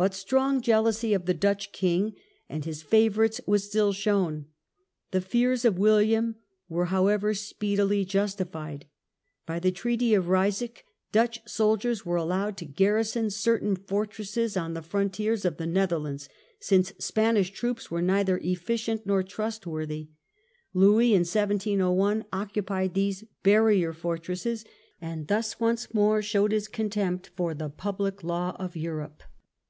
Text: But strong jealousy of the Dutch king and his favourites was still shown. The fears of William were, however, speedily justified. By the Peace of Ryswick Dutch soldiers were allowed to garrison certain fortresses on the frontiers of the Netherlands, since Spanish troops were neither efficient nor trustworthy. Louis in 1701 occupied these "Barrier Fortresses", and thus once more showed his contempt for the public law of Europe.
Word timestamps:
But 0.00 0.14
strong 0.14 0.60
jealousy 0.60 1.12
of 1.12 1.26
the 1.26 1.34
Dutch 1.34 1.72
king 1.72 2.14
and 2.48 2.64
his 2.64 2.82
favourites 2.84 3.40
was 3.48 3.64
still 3.64 3.92
shown. 3.92 4.46
The 5.10 5.20
fears 5.20 5.64
of 5.64 5.76
William 5.76 6.36
were, 6.68 6.84
however, 6.84 7.34
speedily 7.34 8.04
justified. 8.04 8.86
By 9.44 9.58
the 9.58 9.72
Peace 9.72 10.16
of 10.16 10.28
Ryswick 10.28 10.84
Dutch 11.10 11.40
soldiers 11.48 12.06
were 12.06 12.14
allowed 12.14 12.56
to 12.58 12.64
garrison 12.64 13.28
certain 13.30 13.74
fortresses 13.74 14.56
on 14.56 14.74
the 14.74 14.82
frontiers 14.82 15.44
of 15.44 15.56
the 15.56 15.66
Netherlands, 15.66 16.28
since 16.60 16.92
Spanish 17.00 17.50
troops 17.50 17.90
were 17.90 18.00
neither 18.00 18.38
efficient 18.44 19.04
nor 19.04 19.24
trustworthy. 19.24 20.10
Louis 20.72 21.12
in 21.12 21.22
1701 21.26 22.24
occupied 22.32 22.94
these 22.94 23.24
"Barrier 23.42 23.92
Fortresses", 23.92 24.64
and 25.00 25.26
thus 25.26 25.58
once 25.58 25.92
more 25.92 26.22
showed 26.22 26.52
his 26.52 26.68
contempt 26.68 27.30
for 27.34 27.52
the 27.52 27.68
public 27.68 28.22
law 28.22 28.54
of 28.60 28.76
Europe. 28.76 29.24